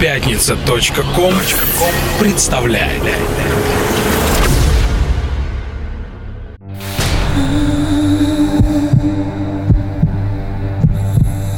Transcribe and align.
Пятница.ком 0.00 1.34
представляет. 2.20 3.02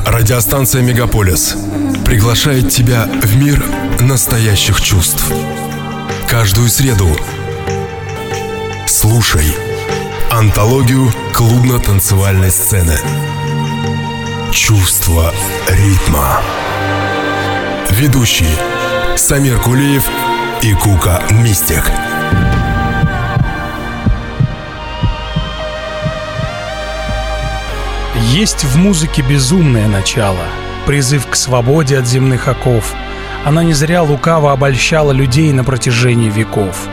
Радиостанция 0.07 0.81
«Мегаполис» 0.81 1.55
приглашает 2.07 2.71
тебя 2.71 3.06
в 3.22 3.37
мир 3.37 3.63
настоящих 4.01 4.81
чувств. 4.81 5.31
Каждую 6.27 6.71
среду 6.71 7.09
слушай 8.87 9.54
антологию 10.31 11.13
клубно-танцевальной 11.35 12.51
сцены. 12.51 12.97
Чувство 14.51 15.35
ритма. 15.69 16.41
Ведущие 18.01 18.48
Самир 19.14 19.60
Кулиев 19.60 20.08
и 20.62 20.72
Кука 20.72 21.22
Мистик. 21.32 21.84
Есть 28.32 28.64
в 28.64 28.78
музыке 28.78 29.20
безумное 29.20 29.86
начало, 29.86 30.46
призыв 30.86 31.27
к 31.27 31.36
свободе 31.36 31.98
от 31.98 32.06
земных 32.06 32.48
оков. 32.48 32.94
Она 33.44 33.62
не 33.62 33.74
зря 33.74 34.02
лукаво 34.02 34.52
обольщала 34.52 35.12
людей 35.12 35.52
на 35.52 35.62
протяжении 35.62 36.30
веков. 36.30 36.88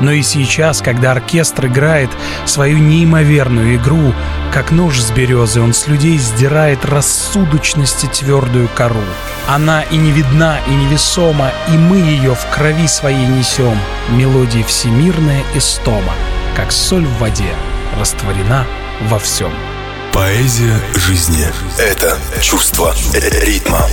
Но 0.00 0.10
и 0.10 0.22
сейчас, 0.22 0.82
когда 0.82 1.12
оркестр 1.12 1.66
играет 1.66 2.10
свою 2.46 2.78
неимоверную 2.78 3.76
игру, 3.76 4.12
как 4.52 4.70
нож 4.70 5.00
с 5.00 5.10
березы, 5.10 5.60
он 5.60 5.72
с 5.72 5.86
людей 5.86 6.18
сдирает 6.18 6.84
рассудочности 6.84 8.06
твердую 8.06 8.68
кору. 8.68 9.04
Она 9.46 9.82
и 9.82 9.96
не 9.96 10.10
видна, 10.10 10.58
и 10.66 10.70
невесома, 10.70 11.52
и 11.68 11.76
мы 11.76 11.98
ее 11.98 12.34
в 12.34 12.46
крови 12.54 12.86
своей 12.88 13.26
несем. 13.26 13.78
Мелодия 14.10 14.64
всемирная 14.64 15.42
истома, 15.54 16.12
как 16.56 16.72
соль 16.72 17.06
в 17.06 17.18
воде, 17.18 17.54
растворена 17.98 18.66
во 19.08 19.18
всем. 19.18 19.52
Поэзия 20.12 20.80
жизни— 20.94 21.46
это 21.78 22.18
чувство 22.40 22.94
ритма. 23.14 23.86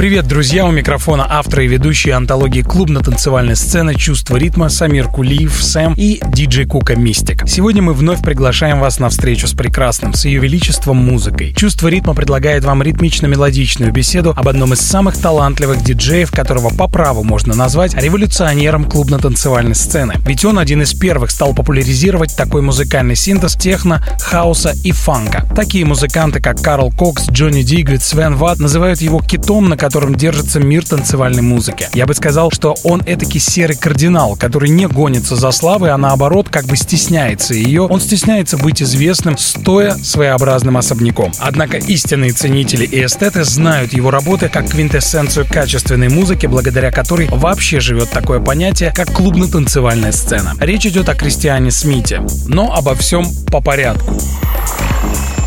Привет, 0.00 0.26
друзья! 0.26 0.64
У 0.64 0.70
микрофона 0.70 1.26
автор 1.28 1.60
и 1.60 1.66
ведущий 1.66 2.08
антологии 2.08 2.62
клубно-танцевальной 2.62 3.54
сцены 3.54 3.94
«Чувство 3.94 4.38
ритма» 4.38 4.70
Самир 4.70 5.08
Кулиев, 5.08 5.62
Сэм 5.62 5.92
и 5.94 6.22
диджей 6.26 6.64
Кука 6.64 6.96
Мистик. 6.96 7.46
Сегодня 7.46 7.82
мы 7.82 7.92
вновь 7.92 8.22
приглашаем 8.22 8.80
вас 8.80 8.98
на 8.98 9.10
встречу 9.10 9.46
с 9.46 9.52
прекрасным, 9.52 10.14
с 10.14 10.24
ее 10.24 10.40
величеством 10.40 10.96
музыкой. 10.96 11.52
«Чувство 11.52 11.88
ритма» 11.88 12.14
предлагает 12.14 12.64
вам 12.64 12.82
ритмично-мелодичную 12.82 13.92
беседу 13.92 14.32
об 14.34 14.48
одном 14.48 14.72
из 14.72 14.80
самых 14.80 15.18
талантливых 15.18 15.84
диджеев, 15.84 16.32
которого 16.32 16.70
по 16.70 16.88
праву 16.88 17.22
можно 17.22 17.54
назвать 17.54 17.94
революционером 17.94 18.86
клубно-танцевальной 18.86 19.74
сцены. 19.74 20.14
Ведь 20.24 20.46
он 20.46 20.58
один 20.58 20.80
из 20.80 20.94
первых 20.94 21.30
стал 21.30 21.52
популяризировать 21.52 22.34
такой 22.34 22.62
музыкальный 22.62 23.16
синтез 23.16 23.54
техно, 23.54 24.02
хаоса 24.18 24.72
и 24.82 24.92
фанка. 24.92 25.46
Такие 25.54 25.84
музыканты, 25.84 26.40
как 26.40 26.62
Карл 26.62 26.90
Кокс, 26.90 27.28
Джонни 27.28 27.60
Дигвид, 27.60 28.02
Свен 28.02 28.36
Ватт 28.36 28.60
называют 28.60 29.02
его 29.02 29.20
китом, 29.20 29.68
на 29.68 29.76
котором 29.76 29.89
держится 30.16 30.60
мир 30.60 30.86
танцевальной 30.86 31.42
музыки. 31.42 31.88
Я 31.94 32.06
бы 32.06 32.14
сказал, 32.14 32.50
что 32.50 32.76
он 32.84 33.02
этакий 33.06 33.40
серый 33.40 33.76
кардинал, 33.76 34.36
который 34.36 34.70
не 34.70 34.86
гонится 34.86 35.36
за 35.36 35.50
славой, 35.50 35.90
а 35.90 35.98
наоборот 35.98 36.48
как 36.48 36.64
бы 36.66 36.76
стесняется 36.76 37.54
ее. 37.54 37.82
Он 37.82 38.00
стесняется 38.00 38.56
быть 38.56 38.82
известным, 38.82 39.36
стоя 39.38 39.94
своеобразным 39.94 40.76
особняком. 40.76 41.32
Однако 41.38 41.76
истинные 41.78 42.32
ценители 42.32 42.84
и 42.84 43.04
эстеты 43.04 43.44
знают 43.44 43.92
его 43.92 44.10
работы 44.10 44.48
как 44.48 44.68
квинтэссенцию 44.68 45.46
качественной 45.48 46.08
музыки, 46.08 46.46
благодаря 46.46 46.90
которой 46.90 47.28
вообще 47.30 47.80
живет 47.80 48.10
такое 48.10 48.40
понятие, 48.40 48.92
как 48.94 49.12
клубно-танцевальная 49.12 50.12
сцена. 50.12 50.54
Речь 50.60 50.86
идет 50.86 51.08
о 51.08 51.14
Кристиане 51.14 51.70
Смите. 51.70 52.22
Но 52.46 52.74
обо 52.74 52.94
всем 52.94 53.26
по 53.50 53.60
порядку. 53.60 54.14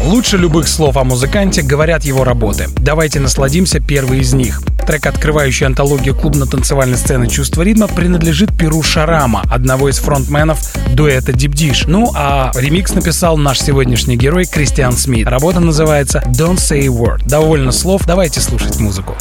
Лучше 0.03 0.38
любых 0.38 0.68
слов 0.68 0.97
о 0.97 1.03
музыканте 1.03 1.62
говорят 1.62 2.03
его 2.03 2.24
работы. 2.24 2.68
Давайте 2.78 3.19
насладимся 3.19 3.80
первой 3.80 4.19
из 4.19 4.34
них. 4.34 4.62
Трек, 4.86 5.06
открывающий 5.06 5.66
антологию 5.66 6.14
клубно-танцевальной 6.14 6.97
сцены 6.97 7.28
«Чувство 7.28 7.62
ритма», 7.62 7.88
принадлежит 7.88 8.56
Перу 8.58 8.84
Шарама, 8.84 9.44
одного 9.50 9.88
из 9.90 10.00
фронтменов 10.00 10.59
дуэта 10.90 11.31
Deep 11.31 11.53
Dish. 11.53 11.86
Ну 11.88 12.12
а 12.16 12.52
ремикс 12.53 12.94
написал 12.94 13.38
наш 13.38 13.62
сегодняшний 13.62 14.18
герой 14.18 14.46
Кристиан 14.46 14.92
Смит. 14.92 15.28
Работа 15.28 15.62
называется 15.62 16.22
«Don't 16.28 16.58
Say 16.58 16.81
a 16.81 16.88
Word». 16.88 17.22
Довольно 17.25 17.72
слов, 17.72 18.02
давайте 18.06 18.42
слушать 18.42 18.78
музыку. 18.80 19.16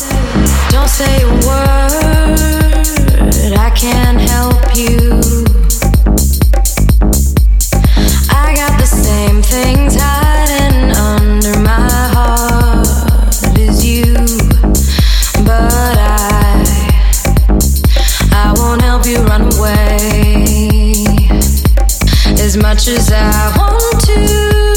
Don't 0.70 0.88
say 0.88 1.22
a 1.22 1.26
word, 1.46 2.40
I 3.56 3.70
can't 3.76 4.20
help 4.20 4.74
you. 4.74 5.20
I 8.30 8.54
got 8.56 8.76
the 8.78 8.86
same 8.86 9.42
things 9.42 9.96
I 9.96 10.21
as 22.52 22.58
much 22.58 22.88
as 22.88 23.10
I 23.10 23.56
want 23.56 24.04
to. 24.04 24.71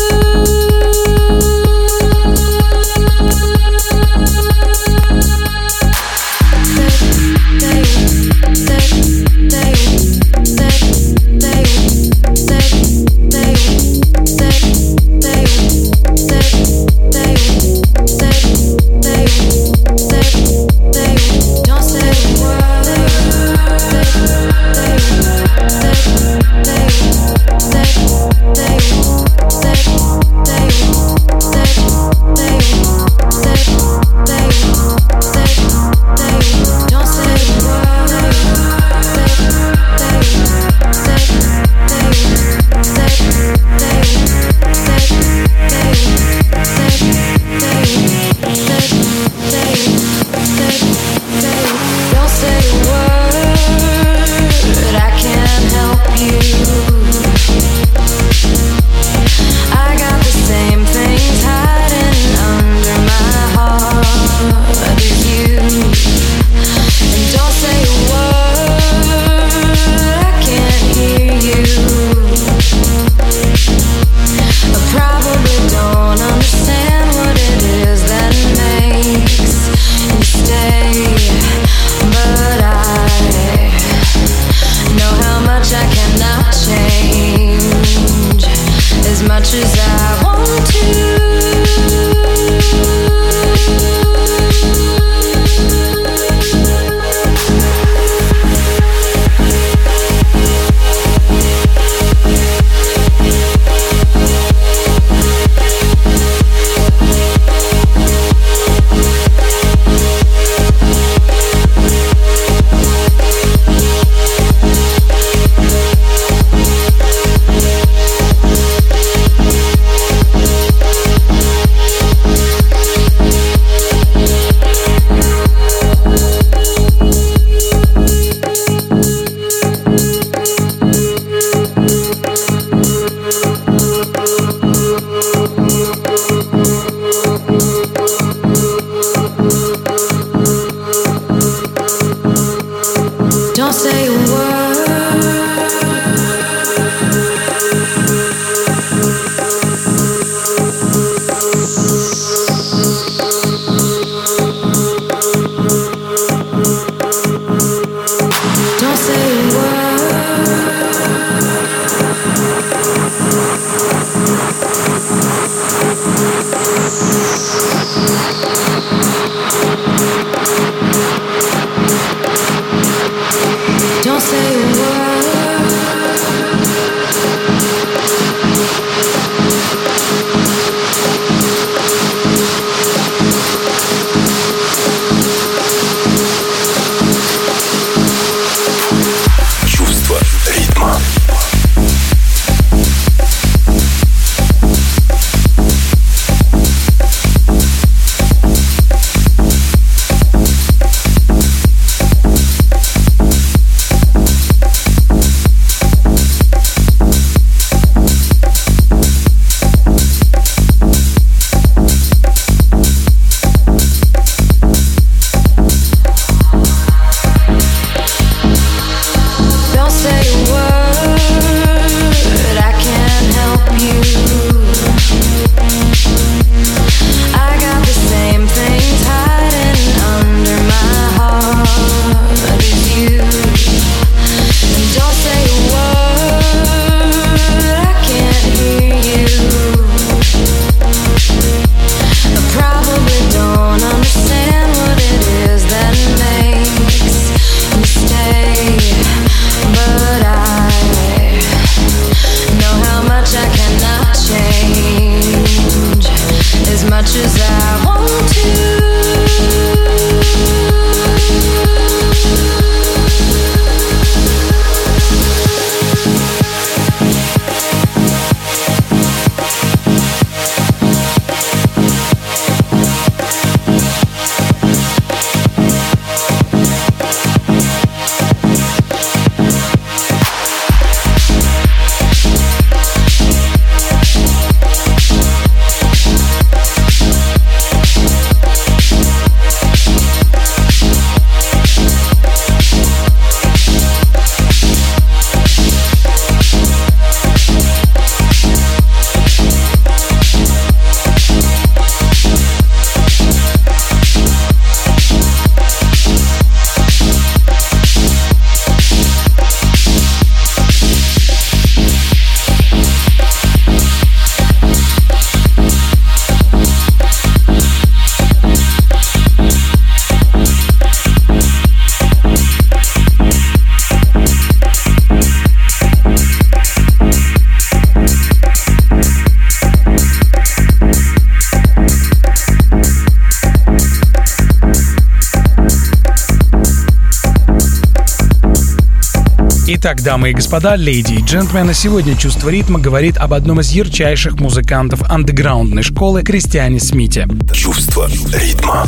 Итак, 339.86 340.02
дамы 340.02 340.32
и 340.32 340.34
господа, 340.34 340.76
леди 340.76 341.14
и 341.14 341.22
джентльмены, 341.22 341.76
сегодня 341.76 342.18
«Чувство 342.18 342.50
ритма» 342.50 342.80
говорит 342.80 343.18
об 343.18 343.36
одном 343.36 343.60
из 343.60 343.70
ярчайших 343.70 344.40
музыкантов 344.40 345.04
андеграундной 345.04 345.84
школы 345.84 346.24
Кристиане 346.24 346.80
Смите. 346.80 347.28
Чувство 347.54 348.10
ритма. 348.34 348.88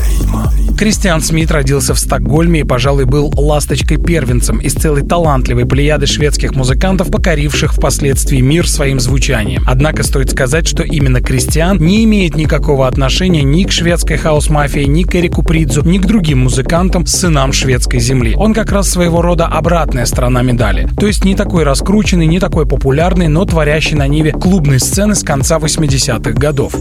Кристиан 0.77 1.21
Смит 1.21 1.49
родился 1.49 1.95
в 1.95 1.99
Стокгольме 1.99 2.59
и, 2.59 2.63
пожалуй, 2.63 3.05
был 3.05 3.33
ласточкой-первенцем 3.35 4.59
из 4.59 4.73
целой 4.73 5.01
талантливой 5.01 5.65
плеяды 5.65 6.05
шведских 6.05 6.53
музыкантов, 6.53 7.09
покоривших 7.09 7.73
впоследствии 7.73 8.41
мир 8.41 8.69
своим 8.69 8.99
звучанием. 8.99 9.63
Однако 9.65 10.03
стоит 10.03 10.29
сказать, 10.29 10.67
что 10.67 10.83
именно 10.83 11.19
Кристиан 11.19 11.79
не 11.79 12.03
имеет 12.03 12.35
никакого 12.35 12.87
отношения 12.87 13.41
ни 13.41 13.63
к 13.63 13.71
шведской 13.71 14.17
хаос-мафии, 14.17 14.83
ни 14.83 15.01
к 15.01 15.15
Эрику 15.15 15.41
Придзу, 15.41 15.81
ни 15.81 15.97
к 15.97 16.05
другим 16.05 16.41
музыкантам, 16.41 17.07
сынам 17.07 17.53
шведской 17.53 17.99
земли. 17.99 18.35
Он 18.37 18.53
как 18.53 18.71
раз 18.71 18.87
своего 18.87 19.23
рода 19.23 19.47
обратная 19.47 20.05
сторона 20.05 20.43
медали. 20.43 20.87
То 20.99 21.07
есть 21.07 21.25
не 21.25 21.33
такой 21.33 21.63
раскрученный, 21.63 22.27
не 22.27 22.39
такой 22.39 22.67
популярный, 22.67 23.29
но 23.29 23.45
творящий 23.45 23.95
на 23.95 24.07
ниве 24.07 24.31
клубной 24.31 24.79
сцены 24.79 25.15
с 25.15 25.23
конца 25.23 25.57
80-х 25.57 26.33
годов. 26.33 26.75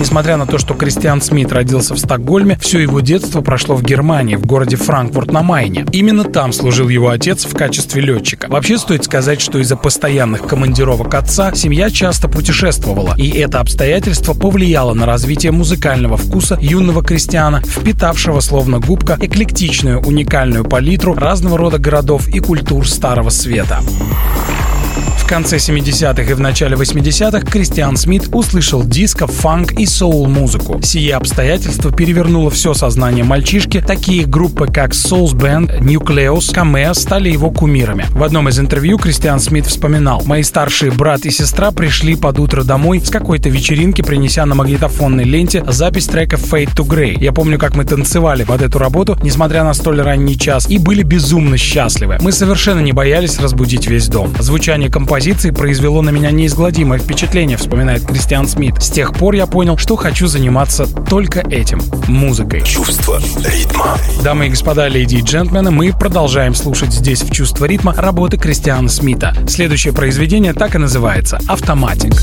Несмотря 0.00 0.38
на 0.38 0.46
то, 0.46 0.56
что 0.56 0.72
Кристиан 0.72 1.20
Смит 1.20 1.52
родился 1.52 1.94
в 1.94 1.98
Стокгольме, 1.98 2.58
все 2.58 2.78
его 2.78 3.00
детство 3.00 3.42
прошло 3.42 3.76
в 3.76 3.82
Германии, 3.82 4.36
в 4.36 4.46
городе 4.46 4.76
Франкфурт 4.76 5.30
на 5.30 5.42
Майне. 5.42 5.84
Именно 5.92 6.24
там 6.24 6.54
служил 6.54 6.88
его 6.88 7.10
отец 7.10 7.44
в 7.44 7.54
качестве 7.54 8.00
летчика. 8.00 8.48
Вообще 8.48 8.78
стоит 8.78 9.04
сказать, 9.04 9.42
что 9.42 9.58
из-за 9.58 9.76
постоянных 9.76 10.46
командировок 10.46 11.12
отца 11.14 11.54
семья 11.54 11.90
часто 11.90 12.28
путешествовала, 12.28 13.14
и 13.18 13.28
это 13.28 13.60
обстоятельство 13.60 14.32
повлияло 14.32 14.94
на 14.94 15.04
развитие 15.04 15.52
музыкального 15.52 16.16
вкуса 16.16 16.56
юного 16.62 17.04
крестьяна, 17.04 17.60
впитавшего 17.60 18.40
словно 18.40 18.78
губка 18.78 19.18
эклектичную 19.20 20.00
уникальную 20.00 20.64
палитру 20.64 21.12
разного 21.12 21.58
рода 21.58 21.78
городов 21.78 22.26
и 22.26 22.40
культур 22.40 22.88
Старого 22.88 23.28
Света 23.28 23.80
конце 25.30 25.58
70-х 25.58 26.22
и 26.28 26.34
в 26.34 26.40
начале 26.40 26.74
80-х 26.74 27.46
Кристиан 27.46 27.96
Смит 27.96 28.30
услышал 28.32 28.82
диско, 28.82 29.28
фанк 29.28 29.70
и 29.74 29.86
соул-музыку. 29.86 30.80
Сие 30.82 31.14
обстоятельство 31.14 31.92
перевернуло 31.92 32.50
все 32.50 32.74
сознание 32.74 33.22
мальчишки. 33.22 33.80
Такие 33.80 34.26
группы, 34.26 34.66
как 34.66 34.90
Souls 34.90 35.32
Band, 35.32 35.82
Nucleus, 35.82 36.52
Камео 36.52 36.94
стали 36.94 37.30
его 37.30 37.52
кумирами. 37.52 38.06
В 38.10 38.24
одном 38.24 38.48
из 38.48 38.58
интервью 38.58 38.98
Кристиан 38.98 39.38
Смит 39.38 39.66
вспоминал 39.66 40.20
«Мои 40.24 40.42
старшие 40.42 40.90
брат 40.90 41.24
и 41.24 41.30
сестра 41.30 41.70
пришли 41.70 42.16
под 42.16 42.40
утро 42.40 42.64
домой 42.64 42.98
с 42.98 43.08
какой-то 43.08 43.50
вечеринки, 43.50 44.02
принеся 44.02 44.44
на 44.46 44.56
магнитофонной 44.56 45.22
ленте 45.22 45.62
запись 45.68 46.06
трека 46.06 46.38
Fade 46.38 46.74
to 46.74 46.84
Grey. 46.84 47.16
Я 47.20 47.30
помню, 47.30 47.56
как 47.56 47.76
мы 47.76 47.84
танцевали 47.84 48.42
под 48.42 48.62
эту 48.62 48.80
работу, 48.80 49.16
несмотря 49.22 49.62
на 49.62 49.74
столь 49.74 50.00
ранний 50.00 50.36
час, 50.36 50.68
и 50.68 50.78
были 50.78 51.04
безумно 51.04 51.56
счастливы. 51.56 52.18
Мы 52.20 52.32
совершенно 52.32 52.80
не 52.80 52.90
боялись 52.90 53.38
разбудить 53.38 53.86
весь 53.86 54.08
дом. 54.08 54.34
Звучание 54.40 54.90
композиции 54.90 55.19
композиции 55.20 55.50
произвело 55.50 56.00
на 56.00 56.08
меня 56.08 56.30
неизгладимое 56.30 56.98
впечатление, 56.98 57.58
вспоминает 57.58 58.06
Кристиан 58.06 58.48
Смит. 58.48 58.82
С 58.82 58.88
тех 58.88 59.12
пор 59.12 59.34
я 59.34 59.46
понял, 59.46 59.76
что 59.76 59.94
хочу 59.94 60.26
заниматься 60.26 60.86
только 60.86 61.40
этим— 61.40 61.82
музыкой. 62.08 62.62
Чувство 62.62 63.20
ритма. 63.44 63.98
Дамы 64.24 64.46
и 64.46 64.48
господа, 64.48 64.88
леди 64.88 65.16
и 65.16 65.20
джентльмены, 65.20 65.70
мы 65.70 65.92
продолжаем 65.92 66.54
слушать 66.54 66.94
здесь 66.94 67.22
в 67.22 67.30
«Чувство 67.30 67.66
ритма» 67.66 67.92
работы 67.94 68.38
Кристиана 68.38 68.88
Смита. 68.88 69.36
Следующее 69.46 69.92
произведение 69.92 70.54
так 70.54 70.74
и 70.74 70.78
называется 70.78 71.38
«Автоматик». 71.46 72.14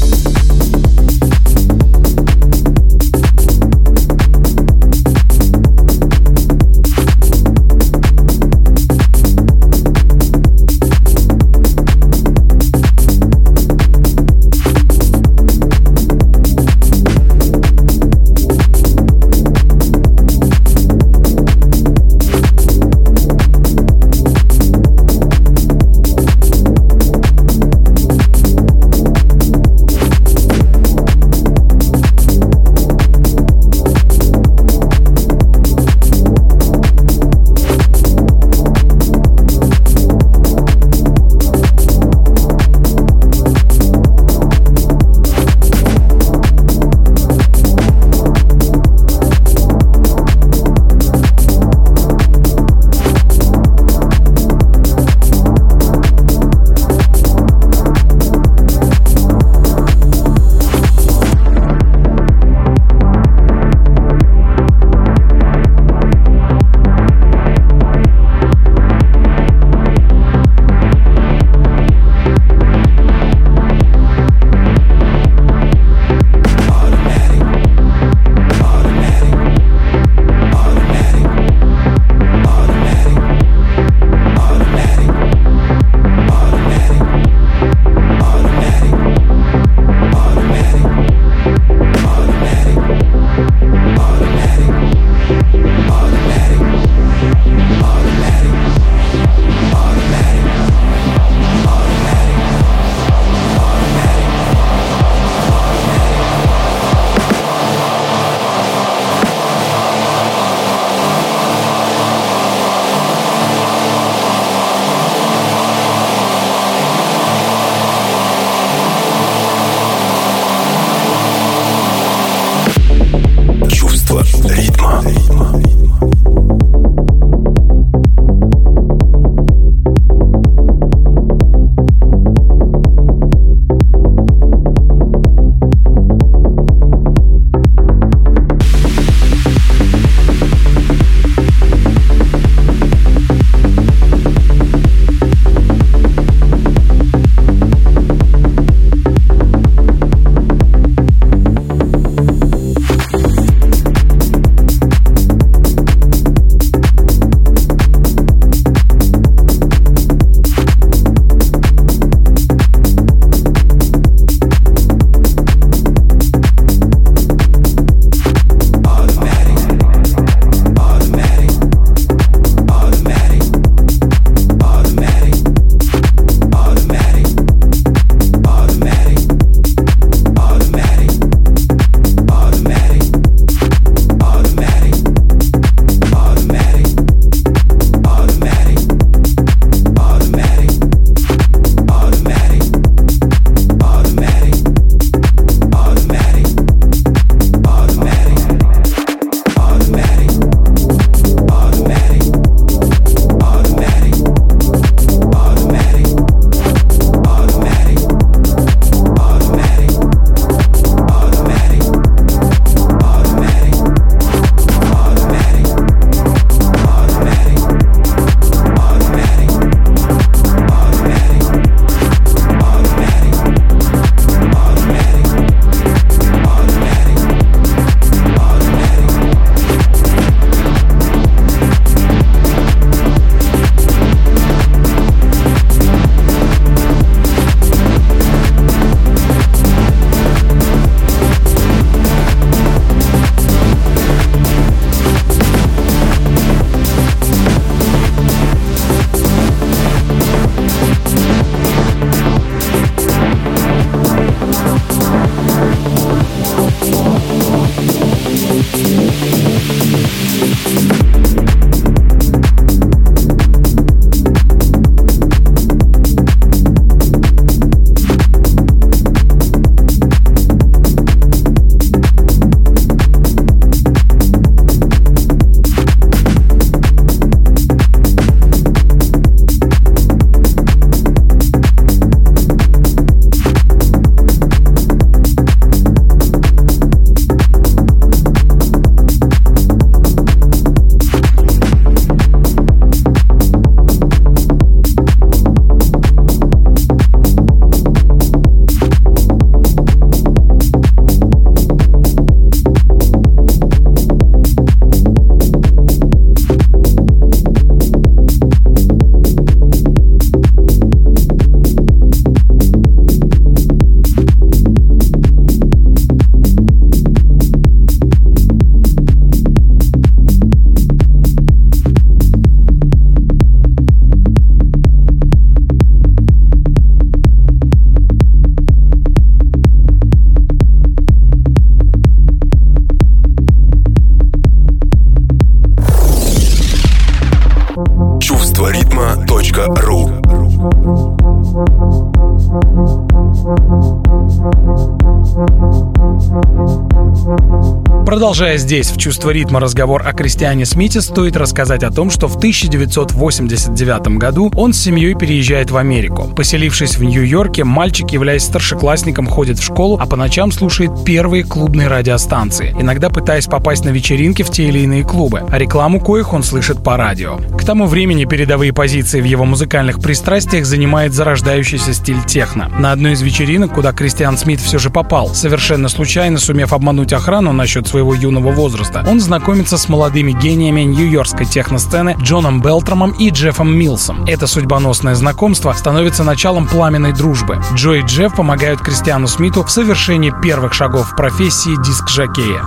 Продолжая 348.18 348.58
здесь 348.58 348.90
в 348.90 348.98
чувство 348.98 349.30
ритма 349.30 349.60
разговор 349.60 350.02
о 350.04 350.12
Кристиане 350.12 350.66
Смите, 350.66 351.02
стоит 351.02 351.38
рассказать 351.38 351.84
о 351.84 351.92
том, 351.92 352.10
что 352.10 352.28
в 352.28 352.38
1989 352.38 354.18
году 354.18 354.52
он 354.56 354.74
с 354.74 354.80
семьей 354.80 355.14
переезжает 355.14 355.70
в 355.70 355.78
Америку. 355.78 356.24
Поселившись 356.36 356.98
в 356.98 357.04
Нью-Йорке, 357.04 357.64
мальчик, 357.64 358.10
являясь 358.10 358.46
старшеклассником, 358.46 359.28
ходит 359.28 359.60
в 359.60 359.64
школу, 359.64 360.00
а 360.02 360.08
по 360.08 360.16
ночам 360.16 360.52
слушает 360.52 361.06
первые 361.06 361.44
клубные 361.44 361.90
радиостанции, 361.90 362.76
иногда 362.80 363.12
пытаясь 363.12 363.46
попасть 363.46 363.86
на 363.86 363.90
вечеринки 363.90 364.42
в 364.42 364.50
те 364.50 364.68
или 364.68 364.80
иные 364.80 365.04
клубы, 365.04 365.44
а 365.48 365.60
рекламу 365.60 366.02
коих 366.02 366.34
он 366.34 366.42
слышит 366.42 366.84
по 366.84 366.98
радио. 366.98 367.38
К 367.56 367.64
тому 367.64 367.86
времени 367.86 368.26
передовые 368.26 368.74
позиции 368.74 369.22
в 369.22 369.26
его 369.26 369.46
музыкальных 369.46 370.02
пристрастиях 370.02 370.66
занимает 370.66 371.14
зарождающийся 371.14 371.94
стиль 371.94 372.24
техно. 372.26 372.68
На 372.80 372.94
одной 372.94 373.12
из 373.12 373.22
вечеринок, 373.22 373.76
куда 373.76 373.94
Кристиан 373.94 374.40
Смит 374.40 374.60
все 374.60 374.80
же 374.80 374.90
попал, 374.90 375.36
совершенно 375.36 375.88
случайно 375.88 376.40
сумев 376.40 376.74
обмануть 376.74 377.14
охрану 377.14 377.54
насчет 377.54 377.88
своего 377.88 378.07
юного 378.14 378.52
возраста, 378.52 379.04
он 379.08 379.20
знакомится 379.20 379.78
с 379.78 379.90
молодыми 379.90 380.32
гениями 380.32 380.82
нью-йоркской 380.82 381.46
техносцены 381.46 382.16
Джоном 382.22 382.62
Белтрамом 382.62 383.12
и 383.12 383.30
Джеффом 383.30 383.76
Милсом. 383.76 384.24
Это 384.26 384.48
судьбоносное 384.48 385.16
знакомство 385.16 385.74
становится 385.74 386.24
началом 386.24 386.68
пламенной 386.68 387.14
дружбы. 387.14 387.62
Джо 387.74 387.94
и 387.94 388.02
Джефф 388.02 388.36
помогают 388.36 388.82
Кристиану 388.82 389.28
Смиту 389.28 389.64
в 389.64 389.72
совершении 389.72 390.34
первых 390.42 390.74
шагов 390.74 391.12
в 391.12 391.16
профессии 391.16 391.76
диск-жокея. 391.84 392.62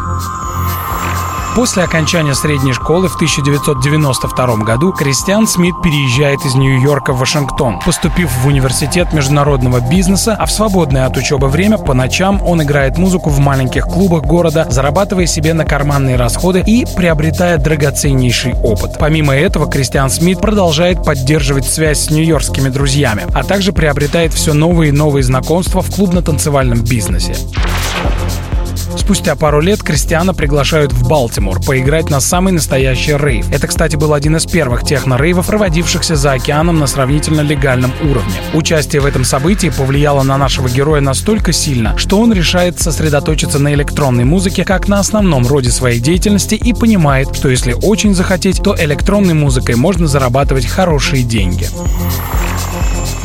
После 1.54 1.82
окончания 1.82 2.34
средней 2.34 2.72
школы 2.72 3.08
в 3.08 3.16
1992 3.16 4.56
году 4.58 4.92
Кристиан 4.92 5.48
Смит 5.48 5.74
переезжает 5.82 6.44
из 6.46 6.54
Нью-Йорка 6.54 7.12
в 7.12 7.18
Вашингтон, 7.18 7.80
поступив 7.84 8.30
в 8.30 8.46
университет 8.46 9.12
международного 9.12 9.80
бизнеса, 9.80 10.36
а 10.38 10.46
в 10.46 10.52
свободное 10.52 11.06
от 11.06 11.16
учебы 11.16 11.48
время 11.48 11.76
по 11.76 11.92
ночам 11.92 12.40
он 12.46 12.62
играет 12.62 12.98
музыку 12.98 13.30
в 13.30 13.40
маленьких 13.40 13.84
клубах 13.84 14.22
города, 14.22 14.68
зарабатывая 14.70 15.26
себе 15.26 15.52
на 15.52 15.64
карманные 15.64 16.16
расходы 16.16 16.62
и 16.64 16.86
приобретая 16.96 17.58
драгоценнейший 17.58 18.54
опыт. 18.54 18.96
Помимо 18.98 19.34
этого, 19.34 19.68
Кристиан 19.68 20.08
Смит 20.08 20.40
продолжает 20.40 21.02
поддерживать 21.04 21.66
связь 21.66 22.04
с 22.04 22.10
нью-йоркскими 22.10 22.68
друзьями, 22.68 23.26
а 23.34 23.42
также 23.42 23.72
приобретает 23.72 24.32
все 24.32 24.52
новые 24.52 24.90
и 24.90 24.92
новые 24.92 25.24
знакомства 25.24 25.82
в 25.82 25.90
клубно-танцевальном 25.92 26.82
бизнесе. 26.82 27.34
Спустя 28.96 29.36
пару 29.36 29.60
лет 29.60 29.82
Кристиана 29.82 30.34
приглашают 30.34 30.92
в 30.92 31.08
Балтимор 31.08 31.60
поиграть 31.62 32.10
на 32.10 32.20
самый 32.20 32.52
настоящий 32.52 33.16
рейв. 33.16 33.50
Это, 33.50 33.66
кстати, 33.66 33.96
был 33.96 34.14
один 34.14 34.36
из 34.36 34.46
первых 34.46 34.82
техно-рейвов, 34.82 35.46
проводившихся 35.46 36.16
за 36.16 36.32
океаном 36.32 36.78
на 36.78 36.86
сравнительно 36.86 37.40
легальном 37.40 37.92
уровне. 38.02 38.34
Участие 38.52 39.02
в 39.02 39.06
этом 39.06 39.24
событии 39.24 39.72
повлияло 39.76 40.22
на 40.22 40.36
нашего 40.36 40.68
героя 40.68 41.00
настолько 41.00 41.52
сильно, 41.52 41.96
что 41.96 42.20
он 42.20 42.32
решает 42.32 42.80
сосредоточиться 42.80 43.58
на 43.58 43.72
электронной 43.74 44.24
музыке 44.24 44.64
как 44.64 44.88
на 44.88 44.98
основном 44.98 45.46
роде 45.46 45.70
своей 45.70 46.00
деятельности 46.00 46.54
и 46.54 46.72
понимает, 46.72 47.34
что 47.34 47.48
если 47.48 47.72
очень 47.72 48.14
захотеть, 48.14 48.62
то 48.62 48.76
электронной 48.78 49.34
музыкой 49.34 49.76
можно 49.76 50.06
зарабатывать 50.06 50.66
хорошие 50.66 51.22
деньги. 51.22 51.68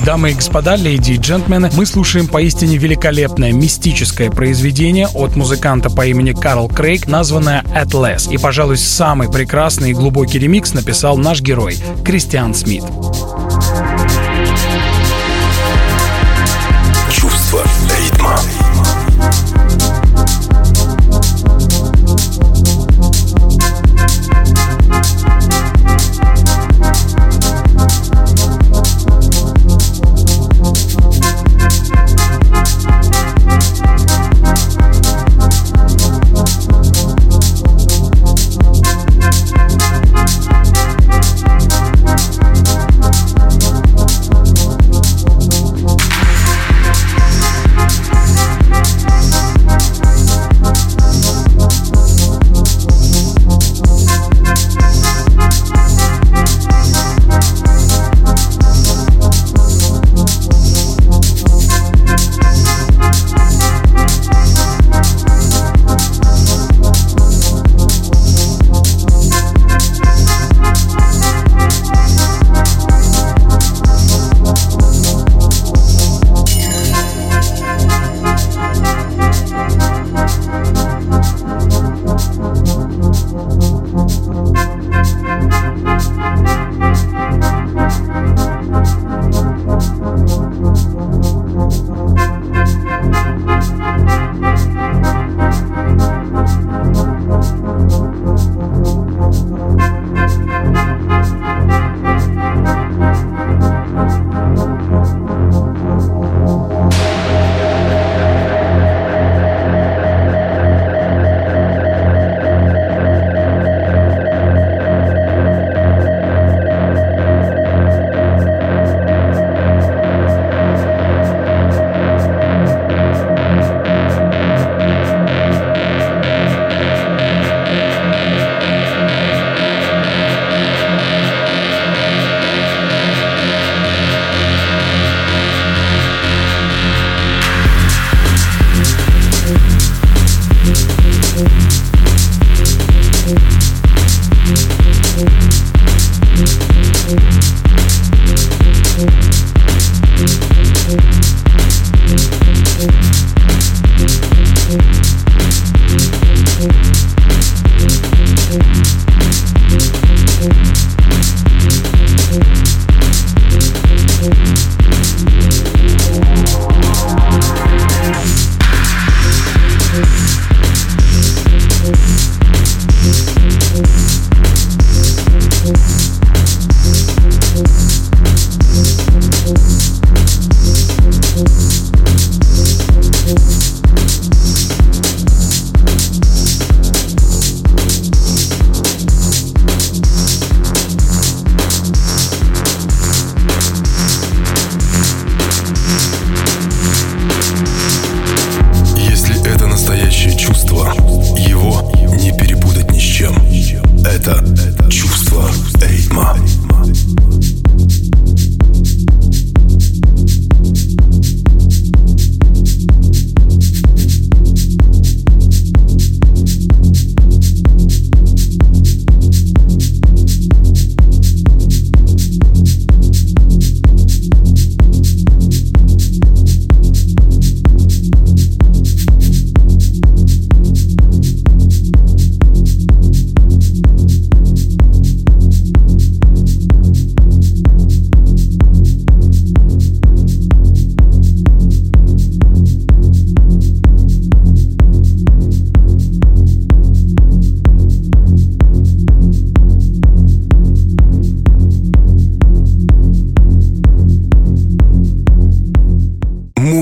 Дамы 0.06 0.32
и 0.32 0.34
господа, 0.36 0.76
леди 0.76 1.14
и 1.14 1.18
джентльмены, 1.18 1.72
мы 1.74 1.88
слушаем 1.88 2.28
поистине 2.28 2.78
великолепное 2.78 3.52
мистическое 3.52 4.30
произведение 4.30 5.08
от 5.08 5.36
музыканта 5.36 5.90
по 5.90 6.06
имени 6.06 6.34
Карл 6.34 6.70
Крейг, 6.70 7.08
названное 7.08 7.64
Atlas. 7.76 8.32
И, 8.32 8.38
пожалуй, 8.38 8.78
самый 8.78 9.32
прекрасный 9.32 9.90
и 9.90 9.94
глубокий 9.94 10.38
ремикс 10.38 10.76
написал 10.76 11.18
наш 11.18 11.42
герой 11.42 11.78
Кристиан 12.06 12.54
Смит. 12.54 12.84
Чувство 12.84 14.25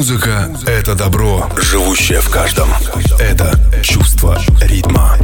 Музыка— 0.03 0.49
это 0.67 0.95
добро, 0.95 1.49
живущее 1.55 2.19
в 2.19 2.29
каждом. 2.29 2.67
Это 3.19 3.57
чувство 3.81 4.37
ритма. 4.59 5.17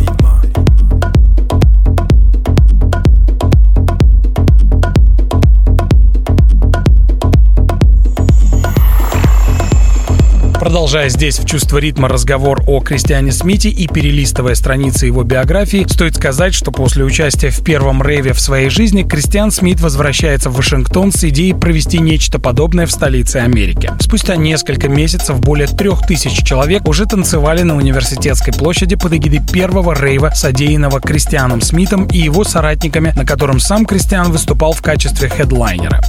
Продолжая 10.70 11.10
здесь 11.10 11.40
в 11.40 11.48
чувство 11.48 11.80
ритма 11.80 12.08
разговор 12.08 12.62
о 12.68 12.80
Кристиане 12.80 13.32
Смите 13.32 13.70
и 13.70 13.88
перелистывая 13.88 14.54
страницы 14.54 15.08
его 15.08 15.24
биографии, 15.24 15.88
стоит 15.90 16.18
сказать, 16.18 16.54
что 16.54 16.72
после 16.72 17.04
участия 17.04 17.50
в 17.50 17.64
первом 17.64 18.04
рейве 18.04 18.34
в 18.34 18.40
своей 18.40 18.70
жизни 18.70 19.02
Кристиан 19.02 19.50
Смит 19.50 19.82
возвращается 19.82 20.52
в 20.52 20.58
Вашингтон 20.58 21.12
с 21.12 21.24
идеей 21.24 21.56
провести 21.56 21.98
нечто 21.98 22.38
подобное 22.38 22.86
в 22.86 22.92
столице 22.92 23.38
Америки. 23.38 23.92
Спустя 24.00 24.36
несколько 24.36 24.90
месяцев 24.90 25.40
более 25.40 25.66
трех 25.66 26.06
тысяч 26.06 26.44
человек 26.44 26.88
уже 26.88 27.08
танцевали 27.08 27.64
на 27.64 27.76
университетской 27.76 28.54
площади 28.54 28.96
под 28.96 29.14
эгидой 29.14 29.42
первого 29.52 30.00
рейва, 30.00 30.30
содеянного 30.36 31.02
Кристианом 31.02 31.62
Смитом 31.62 32.06
и 32.06 32.20
его 32.20 32.44
соратниками, 32.44 33.12
на 33.16 33.26
котором 33.26 33.60
сам 33.60 33.88
Кристиан 33.88 34.32
выступал 34.32 34.74
в 34.74 34.84
качестве 34.84 35.30
хедлайнера. 35.30 36.00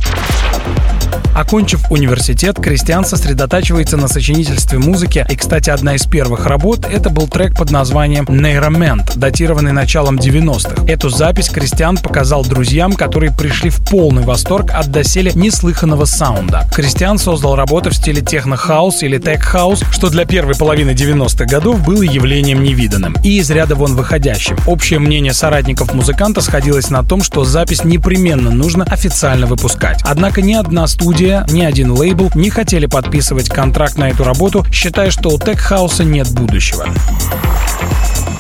Окончив 1.34 1.90
университет, 1.90 2.56
Кристиан 2.60 3.04
сосредотачивается 3.04 3.96
на 3.96 4.08
сочинительстве 4.08 4.78
музыки, 4.78 5.26
и, 5.28 5.36
кстати, 5.36 5.70
одна 5.70 5.94
из 5.94 6.04
первых 6.04 6.46
работ— 6.46 6.86
это 6.90 7.10
был 7.10 7.28
трек 7.28 7.56
под 7.56 7.70
названием 7.70 8.26
«Нейромент», 8.28 9.16
датированный 9.16 9.72
началом 9.72 10.16
90-х. 10.16 10.86
Эту 10.86 11.08
запись 11.08 11.48
Кристиан 11.48 11.96
показал 11.96 12.44
друзьям, 12.44 12.92
которые 12.92 13.32
пришли 13.32 13.70
в 13.70 13.84
полный 13.84 14.22
восторг 14.22 14.70
от 14.72 14.90
доселе 14.90 15.32
неслыханного 15.34 16.04
саунда. 16.04 16.66
Кристиан 16.74 17.18
создал 17.18 17.56
работы 17.56 17.90
в 17.90 17.94
стиле 17.94 18.22
техно-хаус 18.22 19.02
или 19.02 19.18
тег-хаус, 19.18 19.82
что 19.90 20.10
для 20.10 20.24
первой 20.24 20.54
половины 20.56 20.90
90-х 20.90 21.46
годов 21.46 21.84
было 21.84 22.02
явлением 22.02 22.62
невиданным 22.62 23.16
и 23.22 23.38
из 23.38 23.50
ряда 23.50 23.74
вон 23.74 23.94
выходящим. 23.94 24.56
Общее 24.66 24.98
мнение 24.98 25.32
соратников 25.32 25.94
музыканта 25.94 26.40
сходилось 26.40 26.90
на 26.90 27.02
том, 27.02 27.22
что 27.22 27.44
запись 27.44 27.84
непременно 27.84 28.50
нужно 28.50 28.84
официально 28.84 29.46
выпускать. 29.46 30.00
Однако 30.04 30.42
ни 30.42 30.54
одна 30.54 30.86
студия 31.00 31.46
ни 31.48 31.62
один 31.62 31.92
лейбл 31.92 32.30
не 32.34 32.50
хотели 32.50 32.84
подписывать 32.84 33.48
контракт 33.48 33.96
на 33.96 34.10
эту 34.10 34.22
работу, 34.22 34.66
считая, 34.70 35.10
что 35.10 35.30
у 35.30 35.38
тег-хауса 35.38 36.04
нет 36.04 36.30
будущего. 36.30 36.86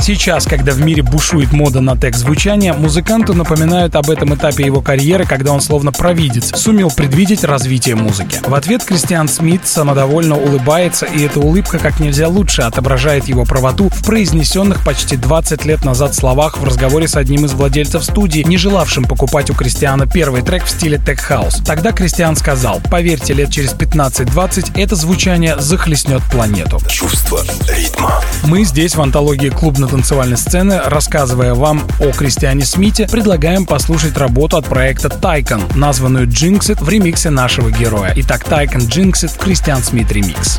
Сейчас, 0.02 0.46
когда 0.46 0.72
в 0.72 0.80
мире 0.80 1.02
бушует 1.02 1.52
мода 1.52 1.82
на 1.82 1.94
тег-звучание, 1.94 2.72
музыканту 2.72 3.34
напоминают 3.34 3.94
об 3.96 4.08
этом 4.08 4.34
этапе 4.34 4.64
его 4.64 4.80
карьеры, 4.80 5.26
когда 5.26 5.52
он 5.52 5.60
словно 5.60 5.92
провидец, 5.92 6.58
сумел 6.58 6.90
предвидеть 6.90 7.44
развитие 7.44 7.96
музыки. 7.96 8.38
В 8.46 8.54
ответ 8.54 8.82
Кристиан 8.82 9.28
Смит 9.28 9.66
самодовольно 9.66 10.36
улыбается, 10.38 11.04
и 11.04 11.22
эта 11.22 11.38
улыбка 11.38 11.78
как 11.78 12.00
нельзя 12.00 12.28
лучше 12.28 12.62
отображает 12.62 13.28
его 13.28 13.44
правоту 13.44 13.90
в 13.90 14.02
произнесенных 14.04 14.84
почти 14.84 15.16
20 15.16 15.66
лет 15.66 15.84
назад 15.84 16.14
словах 16.14 16.56
в 16.56 16.64
разговоре 16.64 17.06
с 17.06 17.16
одним 17.16 17.44
из 17.44 17.52
владельцев 17.52 18.02
студии, 18.02 18.40
не 18.40 18.56
желавшим 18.56 19.04
покупать 19.04 19.50
у 19.50 19.54
Кристиана 19.54 20.06
первый 20.06 20.40
трек 20.40 20.64
в 20.64 20.70
стиле 20.70 20.96
тег-хаус. 20.96 21.56
Тогда 21.66 21.92
Кристиан 21.92 22.36
сказал, 22.36 22.49
поверьте, 22.90 23.32
лет 23.32 23.50
через 23.50 23.72
15-20 23.74 24.72
это 24.74 24.96
звучание 24.96 25.60
захлестнет 25.60 26.22
планету. 26.30 26.80
Чувство 26.88 27.44
ритма. 27.68 28.20
Мы 28.44 28.64
здесь 28.64 28.96
в 28.96 29.00
антологии 29.00 29.50
клубно 29.50 29.86
танцевальной 29.86 30.36
сцены, 30.36 30.80
рассказывая 30.84 31.54
вам 31.54 31.82
о 32.00 32.10
Кристиане 32.12 32.64
Смите, 32.64 33.06
предлагаем 33.06 33.66
послушать 33.66 34.16
работу 34.16 34.56
от 34.56 34.66
проекта 34.66 35.08
Тайкон, 35.08 35.62
названную 35.76 36.26
Jinxit 36.26 36.82
в 36.82 36.88
ремиксе 36.88 37.30
нашего 37.30 37.70
героя. 37.70 38.12
Итак, 38.16 38.42
Тайкон 38.44 38.82
Jinxit, 38.82 39.38
Кристиан 39.38 39.82
Смит 39.82 40.10
ремикс. 40.10 40.58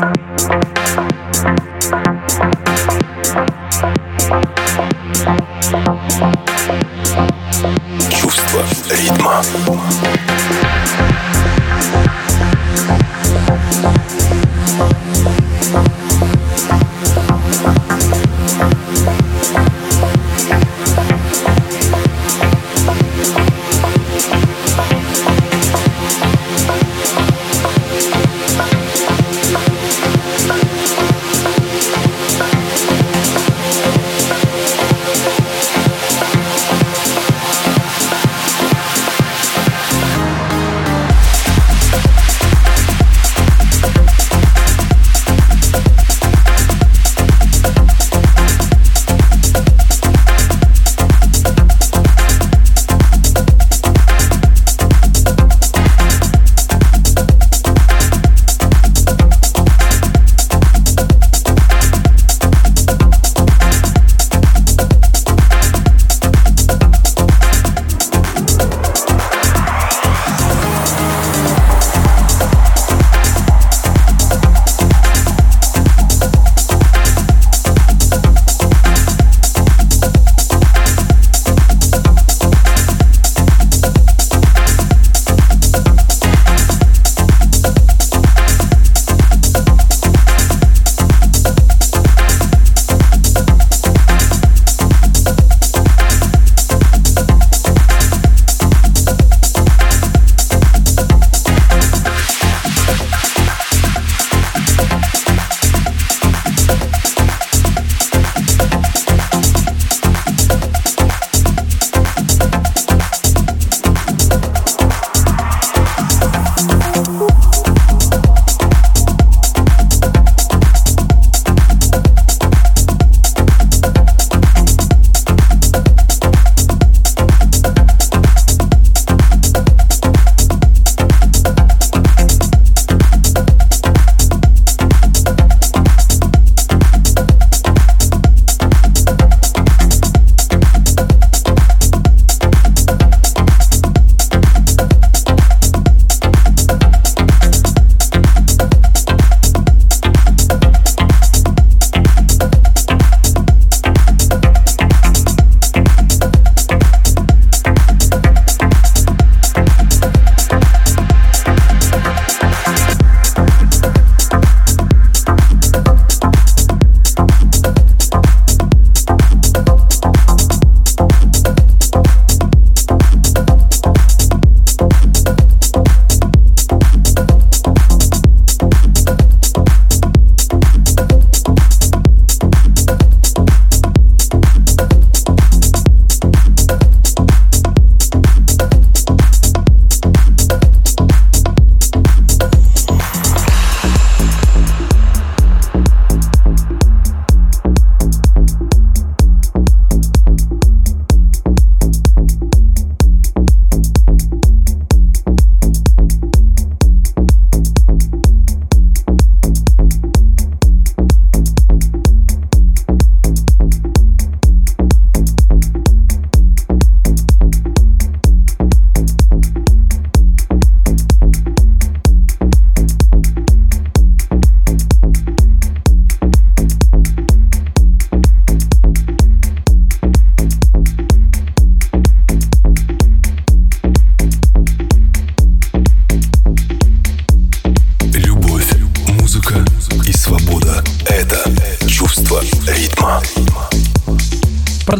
Podcast. 0.00 0.29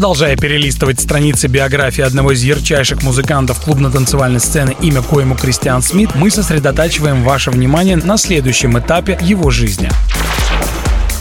Продолжая 0.01 0.35
перелистывать 0.35 0.99
страницы 0.99 1.47
биографии 1.47 2.01
одного 2.01 2.33
из 2.33 2.43
ярчайших 2.43 3.03
музыкантов 3.03 3.61
клубно-танцевальной 3.61 4.41
сцены, 4.41 4.75
имя 4.81 5.03
коему 5.03 5.37
Кристиан 5.37 5.83
Смит, 5.83 6.15
мы 6.15 6.31
сосредотачиваем 6.31 7.23
ваше 7.23 7.51
внимание 7.51 7.97
на 7.97 8.17
следующем 8.17 8.79
этапе 8.79 9.19
его 9.21 9.51
жизни. 9.51 9.91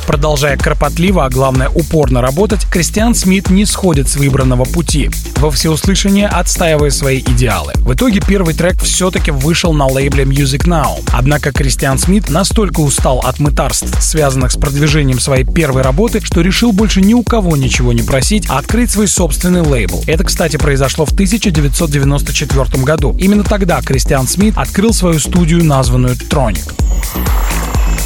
Продолжая 0.09 0.57
кропотливо, 0.57 1.25
а 1.25 1.29
главное 1.29 1.69
упорно 1.69 2.19
работать, 2.19 2.65
Кристиан 2.65 3.13
Смит 3.13 3.51
не 3.51 3.63
сходит 3.67 4.09
с 4.09 4.15
выбранного 4.15 4.65
пути, 4.65 5.11
во 5.35 5.51
всеуслышание 5.51 6.27
отстаивая 6.27 6.89
свои 6.89 7.19
идеалы. 7.19 7.73
В 7.75 7.93
итоге 7.93 8.19
первый 8.19 8.55
трек 8.55 8.81
все-таки 8.81 9.29
вышел 9.29 9.71
на 9.71 9.85
лейбле 9.85 10.23
Music 10.23 10.65
Now. 10.65 11.07
Однако 11.13 11.51
Кристиан 11.51 11.99
Смит 11.99 12.27
настолько 12.27 12.79
устал 12.79 13.19
от 13.19 13.37
мытарств, 13.37 14.01
связанных 14.01 14.51
с 14.51 14.55
продвижением 14.55 15.19
своей 15.19 15.43
первой 15.43 15.83
работы, 15.83 16.21
что 16.25 16.41
решил 16.41 16.71
больше 16.71 17.01
ни 17.01 17.13
у 17.13 17.21
кого 17.21 17.55
ничего 17.55 17.93
не 17.93 18.01
просить, 18.01 18.47
а 18.49 18.57
открыть 18.57 18.89
свой 18.89 19.07
собственный 19.07 19.61
лейбл. 19.61 20.03
Это, 20.07 20.23
кстати, 20.23 20.57
произошло 20.57 21.05
в 21.05 21.11
1994 21.11 22.83
году. 22.83 23.15
Именно 23.19 23.43
тогда 23.43 23.79
Кристиан 23.83 24.27
Смит 24.27 24.57
открыл 24.57 24.91
свою 24.91 25.19
студию, 25.19 25.63
названную 25.63 26.15
Tronic. 26.15 26.73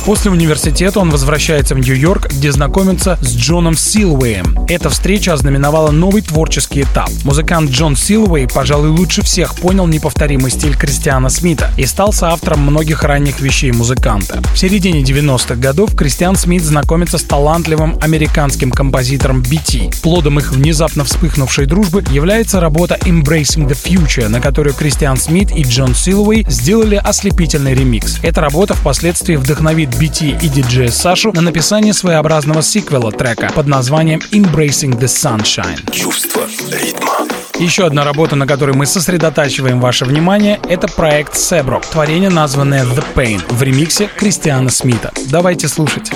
После 0.06 0.30
университета 0.32 1.00
он 1.00 1.12
возвращается 1.12 1.76
в 1.76 1.80
Нью-Йорк, 1.80 2.34
где 2.34 2.52
знакомится 2.52 3.18
с 3.22 3.38
Джоном 3.38 3.78
Силуэем. 3.78 4.66
Эта 4.68 4.90
встреча 4.90 5.34
ознаменовала 5.34 5.92
новый 5.92 6.22
творческий 6.22 6.82
этап. 6.82 7.10
Музыкант 7.24 7.72
Джон 7.72 7.96
Силуэй, 7.96 8.50
пожалуй, 8.50 8.90
лучше 8.90 9.22
всех 9.22 9.56
понял 9.56 9.88
неповторимый 9.88 10.52
стиль 10.52 10.76
Кристиана 10.76 11.30
Смита 11.30 11.72
и 11.78 11.86
стал 11.86 12.12
соавтором 12.12 12.60
многих 12.64 13.04
ранних 13.04 13.40
вещей 13.40 13.72
музыканта. 13.72 14.42
В 14.54 14.58
середине 14.58 15.04
90-х 15.04 15.56
годов 15.56 15.96
Кристиан 15.96 16.36
Смит 16.36 16.64
знакомится 16.64 17.18
с 17.18 17.24
талантливым 17.24 17.98
американским 18.02 18.72
композитором 18.72 19.42
BT. 19.42 20.02
Плодом 20.02 20.38
их 20.38 20.52
внезапно 20.52 21.06
вспыхнувшей 21.06 21.66
дружбы 21.66 22.04
является 22.12 22.60
работа 22.60 22.96
Embracing 23.04 23.70
the 23.70 23.78
Future, 23.82 24.28
на 24.28 24.42
которую 24.42 24.74
Кристиан 24.74 25.16
Смит 25.16 25.52
и 25.56 25.64
Джон 25.64 25.96
Силуэй 25.96 26.46
сделали 26.50 26.96
ослепительный 26.96 27.74
ремикс. 27.74 28.20
Эта 28.22 28.42
работа 28.42 28.74
впоследствии 28.74 29.38
вдохновит 29.38 29.93
BT 30.00 30.42
и 30.42 30.50
диджея 30.50 30.90
Сашу 30.90 31.32
на 31.34 31.42
написание 31.42 31.94
своеобразного 31.94 32.62
сиквела 32.62 33.12
трека 33.12 33.52
под 33.54 33.68
названием 33.68 34.22
Embracing 34.32 35.00
the 35.00 35.06
Sunshine. 35.06 35.92
Чувство 35.92 36.44
ритма. 36.72 37.28
Еще 37.60 37.86
одна 37.86 38.04
работа, 38.04 38.36
на 38.36 38.48
которой 38.48 38.76
мы 38.76 38.86
сосредотачиваем 38.86 39.80
ваше 39.80 40.06
внимание, 40.06 40.60
это 40.68 40.88
проект 40.88 41.36
Себрок, 41.36 41.86
творение, 41.86 42.30
названное 42.30 42.84
The 42.84 43.04
Pain, 43.16 43.42
в 43.50 43.62
ремиксе 43.62 44.10
Кристиана 44.18 44.70
Смита. 44.70 45.12
Давайте 45.30 45.68
слушать. 45.68 46.12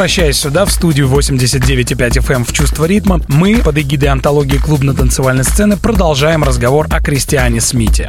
Возвращаясь 0.00 0.38
сюда, 0.38 0.64
в 0.64 0.72
студию 0.72 1.08
89.5 1.08 1.94
FM 1.94 2.34
эм 2.36 2.44
в 2.46 2.54
«Чувство 2.54 2.86
ритма», 2.86 3.20
мы 3.28 3.58
под 3.58 3.76
эгидой 3.76 4.08
антологии 4.08 4.56
клубно-танцевальной 4.56 5.44
сцены 5.44 5.76
продолжаем 5.76 6.42
разговор 6.42 6.86
о 6.90 7.02
Кристиане 7.02 7.60
Смите. 7.60 8.08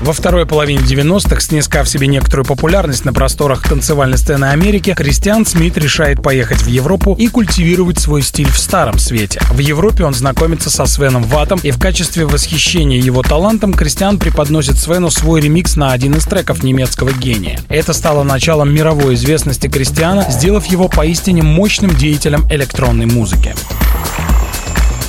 Во 0.00 0.14
второй 0.14 0.46
половине 0.46 0.80
90-х, 0.80 1.40
снискав 1.42 1.86
себе 1.86 2.06
некоторую 2.06 2.46
популярность 2.46 3.04
на 3.04 3.12
просторах 3.12 3.62
танцевальной 3.68 4.16
сцены 4.16 4.46
Америки, 4.46 4.94
Кристиан 4.96 5.44
Смит 5.44 5.76
решает 5.76 6.22
поехать 6.22 6.62
в 6.62 6.68
Европу 6.68 7.14
и 7.18 7.28
культивировать 7.28 7.98
свой 7.98 8.22
стиль 8.22 8.50
в 8.50 8.58
старом 8.58 8.98
свете. 8.98 9.40
В 9.50 9.58
Европе 9.58 10.04
он 10.04 10.14
знакомится 10.14 10.70
со 10.70 10.86
Свеном 10.86 11.24
Ватом, 11.24 11.60
и 11.62 11.70
в 11.70 11.78
качестве 11.78 12.24
восхищения 12.24 12.98
его 12.98 13.22
талантом 13.22 13.74
Кристиан 13.74 14.18
преподносит 14.18 14.78
Свену 14.78 15.10
свой 15.10 15.42
ремикс 15.42 15.76
на 15.76 15.92
один 15.92 16.14
из 16.14 16.24
треков 16.24 16.62
немецкого 16.62 17.12
гения. 17.12 17.60
Это 17.68 17.92
стало 17.92 18.22
началом 18.22 18.72
мировой 18.72 19.14
известности 19.14 19.68
Кристиана, 19.68 20.26
сделав 20.30 20.64
его 20.64 20.88
поистине 20.88 21.42
мощным 21.42 21.94
деятелем 21.94 22.46
электронной 22.50 23.04
музыки. 23.04 23.54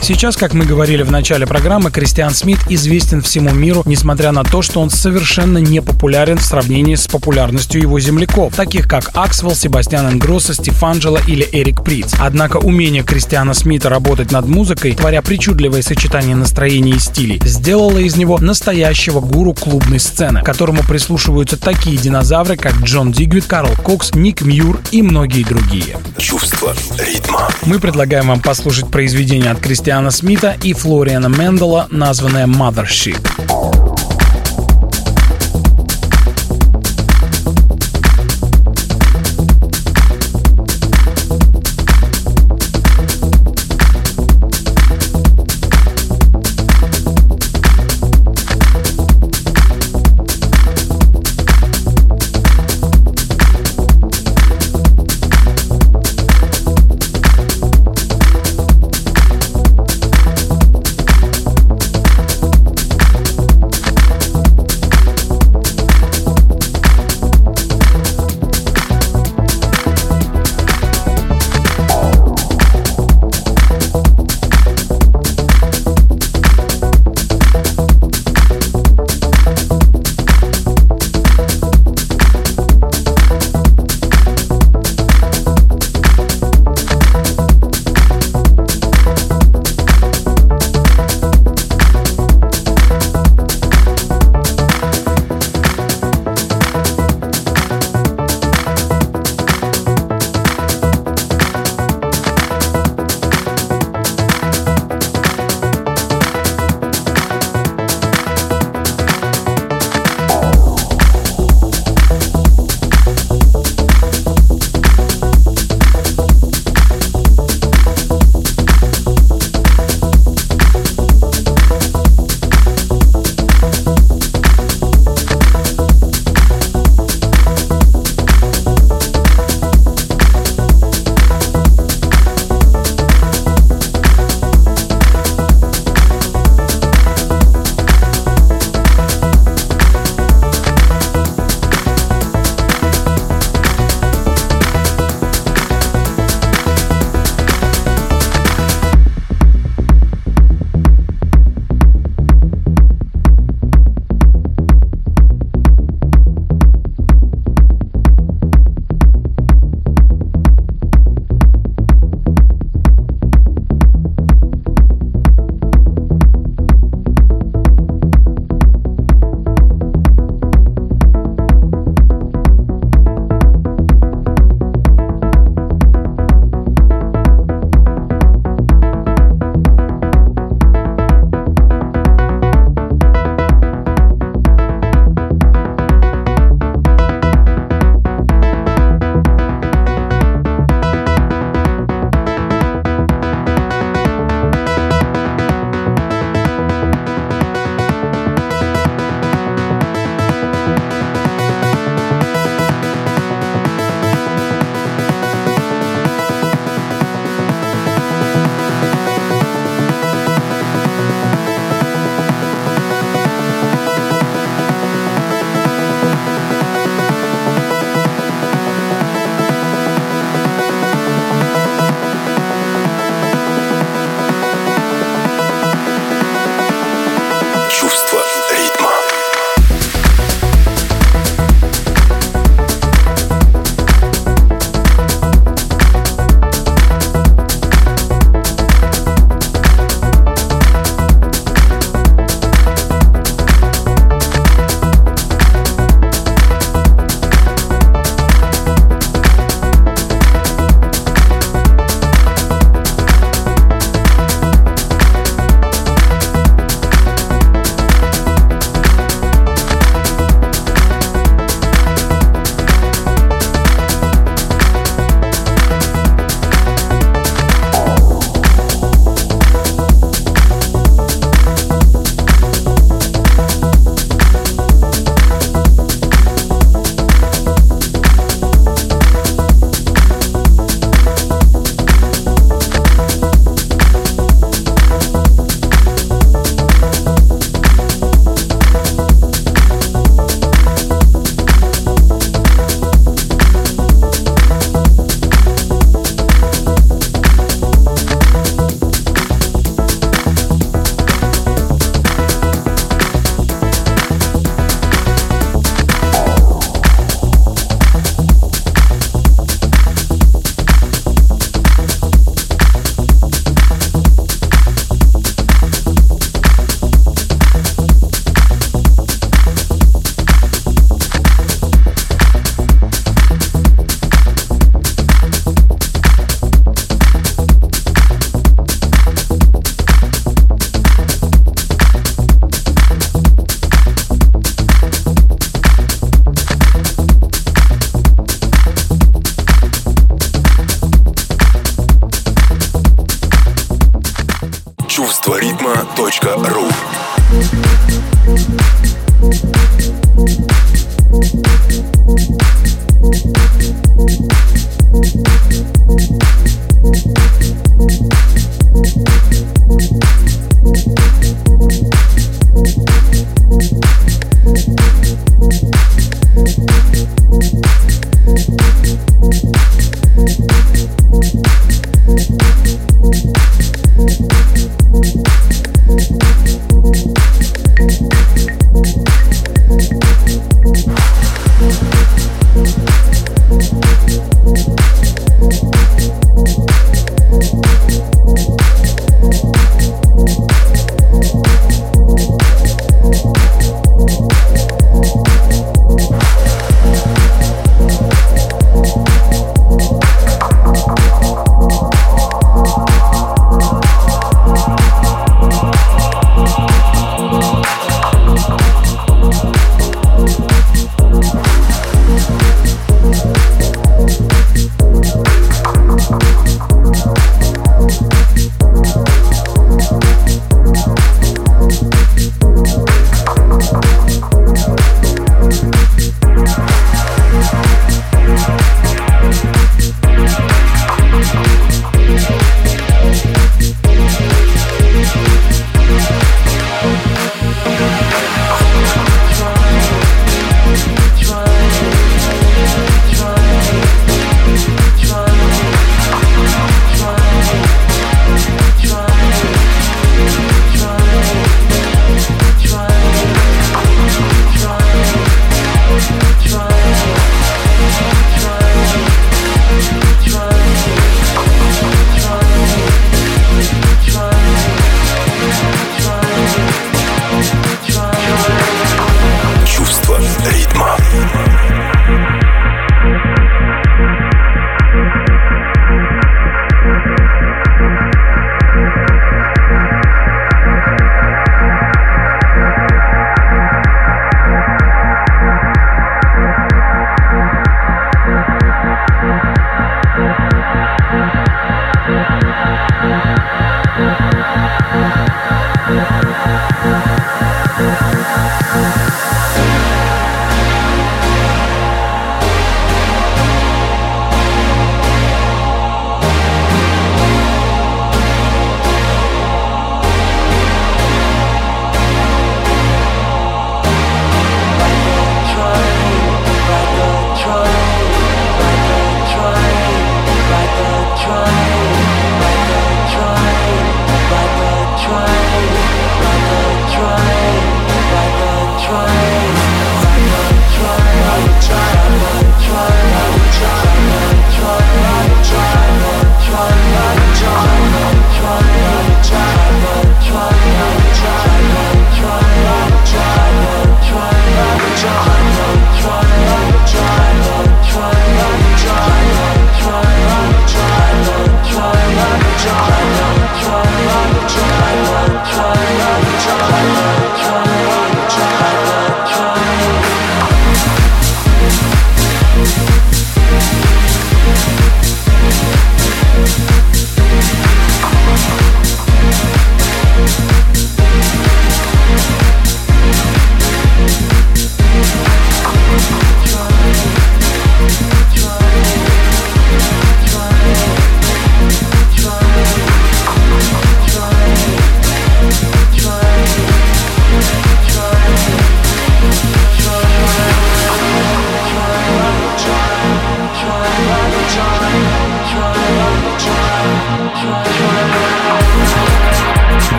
Сейчас, 0.00 0.36
как 0.36 0.54
мы 0.54 0.64
говорили 0.64 1.02
в 1.02 1.10
начале 1.10 1.46
программы, 1.46 1.90
Кристиан 1.90 2.32
Смит 2.32 2.58
известен 2.70 3.20
всему 3.20 3.50
миру, 3.50 3.82
несмотря 3.84 4.32
на 4.32 4.42
то, 4.42 4.62
что 4.62 4.80
он 4.80 4.88
совершенно 4.88 5.58
не 5.58 5.82
популярен 5.82 6.38
в 6.38 6.42
сравнении 6.42 6.94
с 6.94 7.06
популярностью 7.06 7.82
его 7.82 8.00
земляков, 8.00 8.54
таких 8.54 8.88
как 8.88 9.10
Аксвелл, 9.14 9.54
Себастьян 9.54 10.06
Ингроссо, 10.06 10.54
Стив 10.54 10.74
Анджелло 10.74 11.18
или 11.26 11.46
Эрик 11.52 11.82
Приц. 11.82 12.14
Однако 12.18 12.56
умение 12.56 13.02
Кристиана 13.02 13.52
Смита 13.52 13.90
работать 13.90 14.32
над 14.32 14.46
музыкой, 14.46 14.94
творя 14.94 15.20
причудливое 15.20 15.82
сочетание 15.82 16.36
настроений 16.36 16.92
и 16.92 16.98
стилей, 16.98 17.40
сделало 17.44 17.98
из 17.98 18.16
него 18.16 18.38
настоящего 18.38 19.20
гуру 19.20 19.52
клубной 19.52 20.00
сцены, 20.00 20.42
которому 20.42 20.82
прислушиваются 20.84 21.58
такие 21.58 21.98
динозавры, 21.98 22.56
как 22.56 22.74
Джон 22.80 23.12
Дигвид, 23.12 23.44
Карл 23.44 23.74
Кокс, 23.84 24.14
Ник 24.14 24.40
Мьюр 24.40 24.80
и 24.90 25.02
многие 25.02 25.44
другие. 25.44 25.98
Чувство 26.16 26.74
ритма. 26.98 27.48
Мы 27.66 27.78
предлагаем 27.78 28.28
вам 28.28 28.40
послушать 28.40 28.88
произведение 28.90 29.50
от 29.50 29.60
Кристиана 29.60 29.87
Кристиана 29.88 30.10
Смита 30.10 30.54
и 30.62 30.74
Флориана 30.74 31.28
Мендела, 31.28 31.88
названное 31.90 32.46
Mothership. 32.46 33.77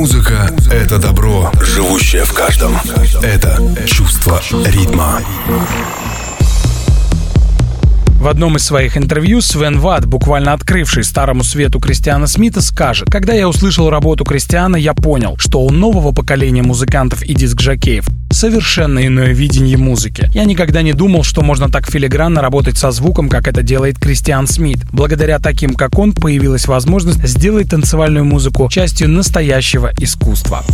Музыка— 0.00 0.50
это 0.72 0.96
добро, 0.98 1.52
живущее 1.60 2.24
в 2.24 2.32
каждом. 2.32 2.74
Это 3.22 3.60
чувство 3.84 4.40
ритма. 4.64 5.20
В 8.18 8.26
одном 8.26 8.56
из 8.56 8.64
своих 8.64 8.96
интервью 8.96 9.42
Свен 9.42 9.78
Ватт, 9.78 10.06
буквально 10.06 10.54
открывший 10.54 11.04
старому 11.04 11.44
свету 11.44 11.80
Кристиана 11.80 12.26
Смита, 12.26 12.62
скажет, 12.62 13.10
«Когда 13.10 13.34
я 13.34 13.46
услышал 13.46 13.90
работу 13.90 14.24
Кристиана, 14.24 14.76
я 14.76 14.94
понял, 14.94 15.36
что 15.36 15.60
у 15.60 15.68
нового 15.68 16.12
поколения 16.12 16.62
музыкантов 16.62 17.22
и 17.22 17.34
диск-жокеев 17.34 18.06
совершенно 18.40 19.06
иное 19.06 19.34
видение 19.34 19.76
музыки. 19.76 20.30
Я 20.32 20.46
никогда 20.46 20.80
не 20.80 20.94
думал, 20.94 21.24
что 21.24 21.42
можно 21.42 21.68
так 21.68 21.90
филигранно 21.90 22.40
работать 22.40 22.78
со 22.78 22.90
звуком, 22.90 23.28
как 23.28 23.46
это 23.46 23.62
делает 23.62 24.00
Кристиан 24.00 24.46
Смит. 24.46 24.78
Благодаря 24.92 25.38
таким, 25.38 25.74
как 25.74 25.98
он, 25.98 26.14
появилась 26.14 26.66
возможность 26.66 27.22
сделать 27.28 27.68
танцевальную 27.68 28.24
музыку 28.24 28.70
частью 28.70 29.10
настоящего 29.10 29.92
искусства. 29.98 30.64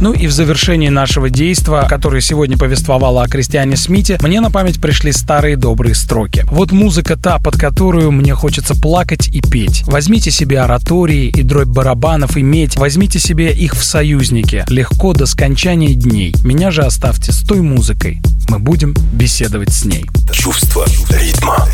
Ну 0.00 0.12
и 0.12 0.28
в 0.28 0.32
завершении 0.32 0.88
нашего 0.88 1.28
действа, 1.28 1.86
которое 1.88 2.20
сегодня 2.20 2.56
повествовало 2.56 3.22
о 3.22 3.28
Кристиане 3.28 3.76
Смите, 3.76 4.18
мне 4.22 4.40
на 4.40 4.50
память 4.50 4.80
пришли 4.80 5.10
старые 5.10 5.56
добрые 5.56 5.94
строки. 5.94 6.44
Вот 6.50 6.70
музыка 6.70 7.16
та, 7.16 7.38
под 7.38 7.56
которую 7.56 8.12
мне 8.12 8.34
хочется 8.34 8.74
плакать 8.74 9.28
и 9.28 9.40
петь. 9.40 9.82
Возьмите 9.86 10.30
себе 10.30 10.60
оратории 10.60 11.26
и 11.26 11.42
дробь 11.42 11.68
барабанов 11.68 12.36
и 12.36 12.42
медь, 12.42 12.76
возьмите 12.76 13.18
себе 13.18 13.52
их 13.52 13.74
в 13.74 13.82
союзники. 13.82 14.64
Легко 14.68 15.14
до 15.14 15.26
скончания 15.26 15.94
дней. 15.94 16.32
Меня 16.44 16.70
же 16.70 16.82
оставьте 16.82 17.32
с 17.32 17.40
той 17.40 17.60
музыкой. 17.60 18.20
Мы 18.48 18.60
будем 18.60 18.94
беседовать 19.12 19.72
с 19.72 19.84
ней. 19.84 20.06
Чувство 20.32 20.86
ритма. 21.10 21.66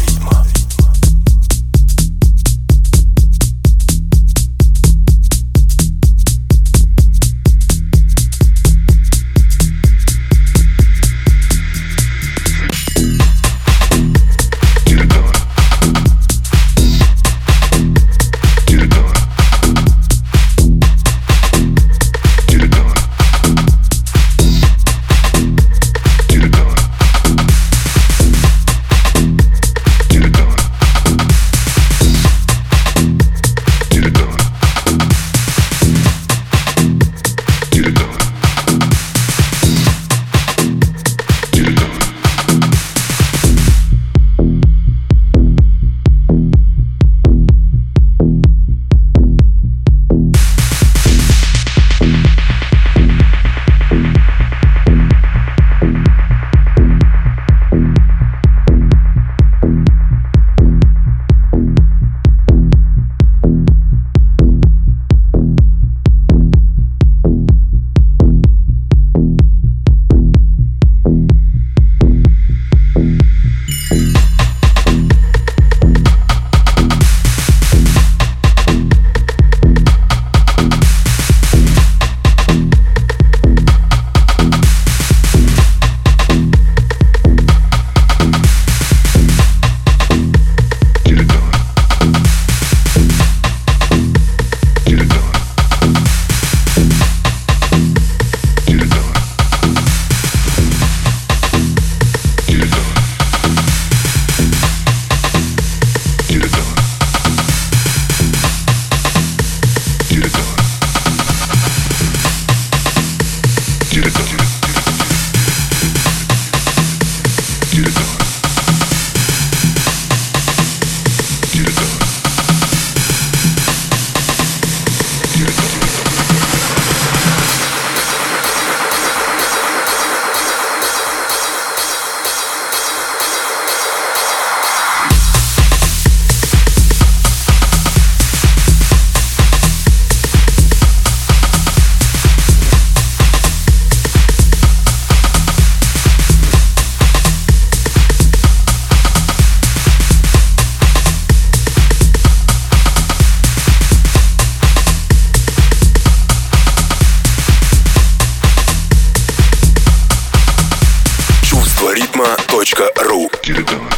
Телеграм. 163.44 163.88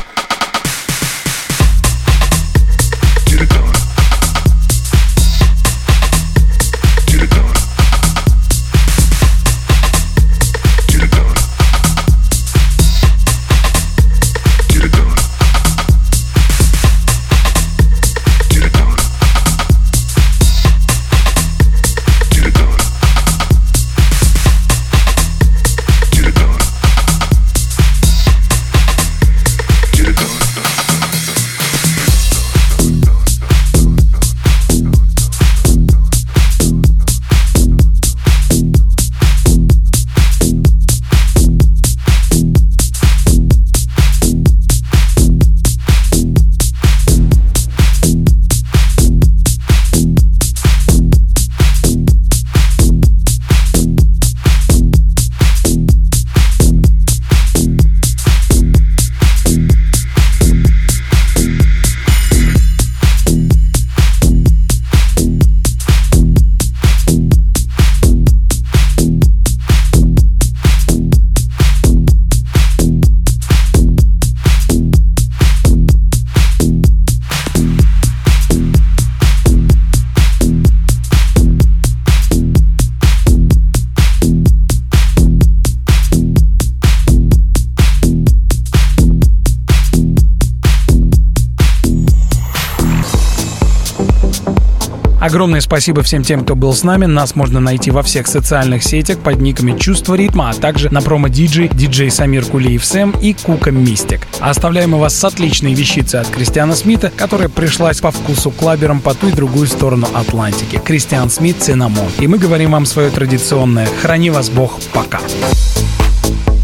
Огромное 95.47 95.61
спасибо 95.61 96.03
всем 96.03 96.25
тем, 96.25 96.43
кто 96.43 96.57
был 96.57 96.75
с 96.75 96.83
нами. 96.83 97.07
Нас 97.07 97.37
можно 97.37 97.61
найти 97.61 97.93
во 97.93 98.03
всех 98.03 98.27
социальных 98.27 98.83
сетях 98.83 99.19
под 99.19 99.41
никами 99.41 99.79
«Чувство 99.79 100.17
ритма», 100.17 100.51
а 100.51 100.55
также 100.55 100.93
на 100.93 101.01
PromoDJ 101.01 101.69
диджей 101.69 102.11
Самир 102.11 102.45
Кулиев 102.45 102.85
Сэм 102.85 103.13
и 103.23 103.33
Кука 103.33 103.71
Мистик. 103.71 104.27
Оставляем 104.41 104.91
мы 104.91 104.99
вас 104.99 105.17
с 105.17 105.23
отличной 105.23 105.73
вещицей 105.73 106.19
от 106.19 106.27
Кристиана 106.27 106.75
Смита, 106.75 107.13
которая 107.17 107.49
пришлась 107.49 108.01
по 108.01 108.11
вкусу 108.11 108.51
клаберам 108.51 109.01
по 109.01 109.15
ту 109.15 109.29
и 109.29 109.31
другую 109.31 109.69
сторону 109.69 110.09
Атлантики. 110.15 110.81
Кристиан 110.85 111.31
Смит 111.31 111.59
«Cinnamon». 111.61 112.11
И 112.19 112.27
мы 112.27 112.39
говорим 112.39 112.73
вам 112.73 112.85
свое 112.85 113.11
традиционное 113.11 113.87
«Храни 114.03 114.31
вас 114.31 114.51
Бог, 114.51 114.81
пока». 114.93 115.21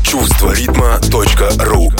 Чувство 0.03 0.51
ритма.ру 0.53 1.93